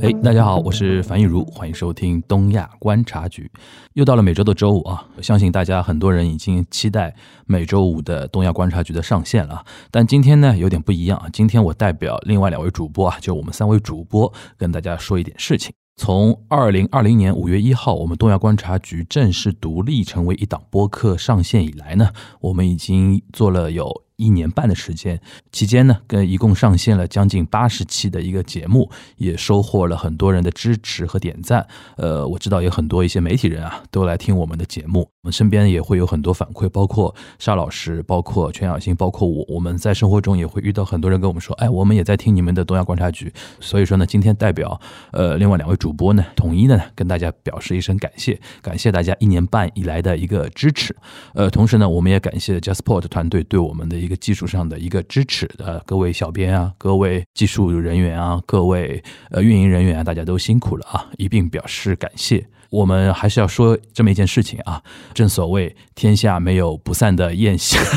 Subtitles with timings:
[0.00, 3.50] 哎，大家好，我是樊玉茹，欢迎收听东亚观察局。
[3.94, 7.12] 又到了每周的周五啊，相信大家很多人已经期待
[7.46, 9.64] 每周五的东亚观察局的上线了。
[9.90, 15.72] 但今天呢，有点不一样啊，今天我代表另外两位主播啊，就我们三位主播跟大家说一点事情。
[15.96, 22.10] 从二零二零年五月一号，我们东亚观察局正式独立成为一档播客上线以来呢，
[22.40, 24.04] 我们已经做了有。
[24.18, 25.18] 一年半的时间
[25.52, 31.66] 期间呢，跟一共上线了将近八十期的一个节目，也收获了很多人的支持和点赞。
[31.96, 35.08] 呃，我知道有很多一些媒体人啊，都来听我们的节目。
[35.30, 39.44] 身边也会有很多反馈，包括沙老师，包括全小新，包括我。
[39.48, 44.78] 我们在生活中也会遇到很多人跟我们说：“哎，我们也在听你们的东亚观察局。”所以说呢，今天代表
[45.12, 50.94] 呃另外两位主播呢，统一的跟大家表示一声感谢，感谢大家一年半以来的一个支持。
[51.34, 54.08] 呃，同时呢，我们也感谢 JustPort 团队对我们的一。
[54.08, 62.48] 个技术上的一个支持呃各位小编啊，各位技术人员啊，各位呃运营人员啊，大家都辛苦了啊，一并表示感谢。
[62.70, 64.82] 我们还是要说这么一件事情啊，
[65.14, 67.78] 正所谓天下没有不散的宴席。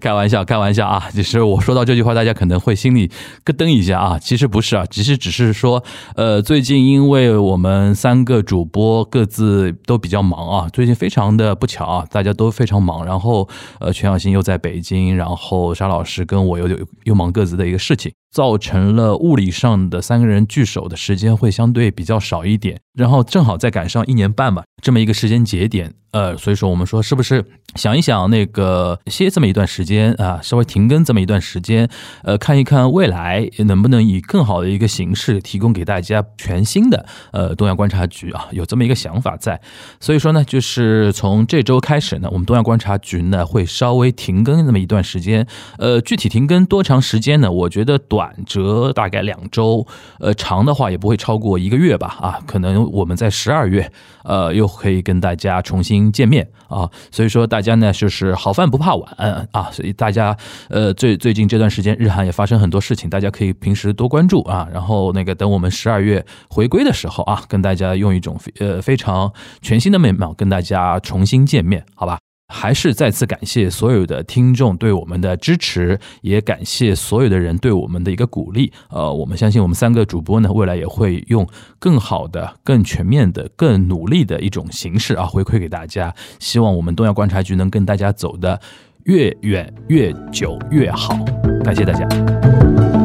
[0.00, 1.08] 开玩笑，开玩笑啊！
[1.12, 3.08] 其实我说到这句话，大家可能会心里
[3.44, 4.18] 咯噔一下啊。
[4.18, 5.84] 其实不是啊，其实只是说，
[6.16, 13.04] 呃，最近因为我们三个主播各自都比较忙啊，最近非常的不巧啊，大家都非常忙。
[13.04, 16.68] 然后，呃，全小新又在北京，然后沙老师跟我又
[17.04, 18.12] 又忙各自的一个事情。
[18.32, 27.44] 造成了物理上的三个人聚首的时间会相对比较少一点，然后正好再赶上一年半吧，这么一个时间节点，呃，所以说我们说是不是
[27.74, 31.86] 想一想那个歇这么一段时间啊，稍微停更这么一段时间，
[32.22, 39.60] 呃，看一看未来能不能以更好的一个形式提供给大家全新的呃东亚观察局啊，有这么一个想法在，
[40.00, 47.52] 所以说呢，就是从这周开始呢，我们东亚观察局呢会稍微停更这么一段时间，呃，具体停更多长时间呢？
[47.52, 48.21] 我觉得短。
[48.22, 49.84] 短则大概两周，
[50.20, 53.90] 呃，长的话也不会超过一个月吧，啊，可能我们在十二月，
[54.22, 60.36] 呃，又可以跟大家重新见面啊，所以说大家呢就是好饭不怕晚啊，所以大家
[60.68, 72.18] 呃最最近这段时间日韩也发生很多事情，大家可以平时多关注啊，然后那个等我们十二月回归的时候啊，跟大家用一种呃非常全新的面貌跟大家重新见面，好吧？
[72.52, 78.70] 还是再次感谢所有的听众对我们的支持，也感谢所有的人对我们的一个鼓励。
[78.90, 81.48] 呃，我们相信我们三个主播呢，未来也会用
[81.78, 86.14] 更好的、更全面的、更努力的一种形式啊，回馈给大家。
[86.38, 88.60] 希望我们东亚观察局能跟大家走得
[89.04, 91.16] 越远、越久、越好。
[91.64, 93.01] 感谢大家。